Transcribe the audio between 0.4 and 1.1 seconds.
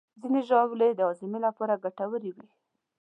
ژاولې د